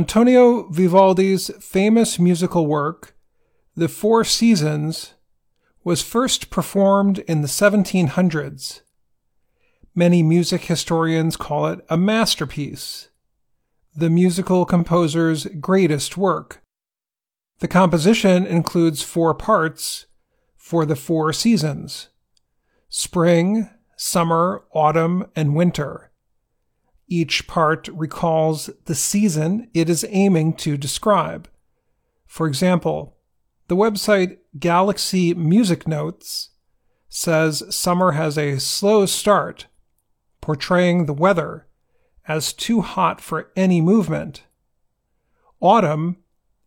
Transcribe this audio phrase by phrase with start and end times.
[0.00, 3.14] Antonio Vivaldi's famous musical work,
[3.76, 5.12] The Four Seasons,
[5.84, 8.80] was first performed in the 1700s.
[9.94, 13.10] Many music historians call it a masterpiece,
[13.94, 16.62] the musical composer's greatest work.
[17.58, 20.06] The composition includes four parts
[20.56, 22.08] for the four seasons
[22.88, 26.09] spring, summer, autumn, and winter.
[27.12, 31.48] Each part recalls the season it is aiming to describe.
[32.24, 33.16] For example,
[33.66, 36.50] the website Galaxy Music Notes
[37.08, 39.66] says summer has a slow start,
[40.40, 41.66] portraying the weather
[42.28, 44.44] as too hot for any movement.
[45.60, 46.16] Autumn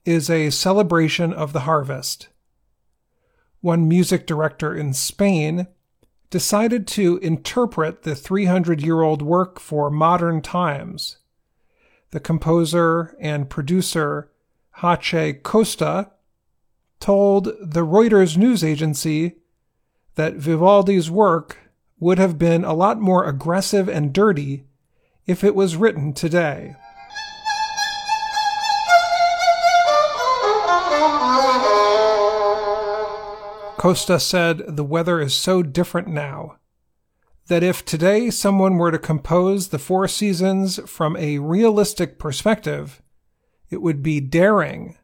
[0.04, 2.28] is a celebration of the harvest.
[3.62, 5.68] One music director in Spain
[6.34, 11.18] decided to interpret the 300 year old work for modern times.
[12.09, 14.32] The composer and producer
[14.80, 16.09] Hache Costa
[17.00, 19.36] told the Reuters news agency
[20.16, 21.59] that Vivaldi's work
[22.00, 24.66] would have been a lot more aggressive and dirty
[25.28, 26.76] if it was written today.
[33.84, 36.56] Costa said the weather is so different now
[37.48, 43.02] that if today someone were to compose the four seasons from a realistic perspective,
[43.70, 44.95] it would be daring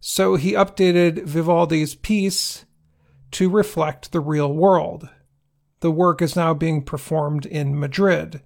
[0.00, 2.64] so he updated Vivaldi's piece
[3.32, 5.10] to reflect the real world.
[5.80, 8.40] The work is now being performed in Madrid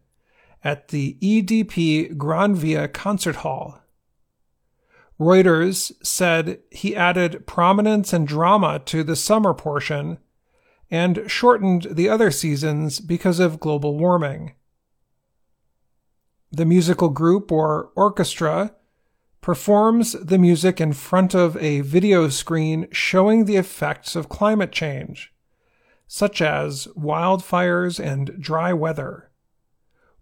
[0.65, 3.81] at the EDP Gran Via Concert Hall.
[5.21, 10.19] Reuters said he added prominence and drama to the summer portion
[10.91, 14.55] and shortened the other seasons because of global warming.
[16.51, 18.73] The musical group or orchestra
[19.41, 25.33] performs the music in front of a video screen showing the effects of climate change,
[26.07, 29.31] such as wildfires and dry weather.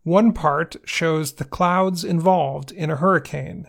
[0.03, 3.69] One part shows the clouds involved in a hurricane.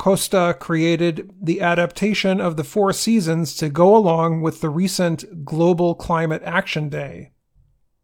[0.00, 5.94] Costa created the adaptation of the Four Seasons to go along with the recent Global
[5.94, 7.32] Climate Action Day.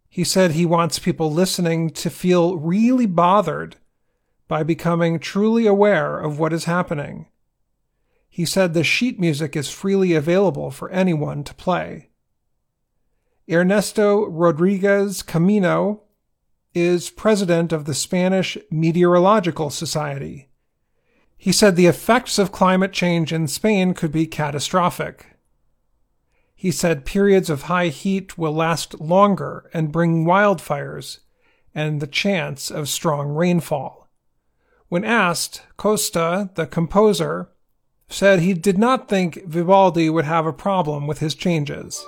[0.06, 3.76] He said he wants people listening to feel really bothered
[4.46, 7.28] by becoming truly aware of what is happening.
[8.28, 12.10] He said the sheet music is freely available for anyone to play.
[13.50, 16.02] Ernesto Rodriguez Camino
[16.74, 20.50] is president of the Spanish Meteorological Society.
[21.36, 25.26] He said the effects of climate change in Spain could be catastrophic.
[26.54, 31.18] He said periods of high heat will last longer and bring wildfires
[31.74, 34.08] and the chance of strong rainfall.
[34.88, 37.50] When asked, Costa, the composer,
[38.08, 42.04] said he did not think Vivaldi would have a problem with his changes.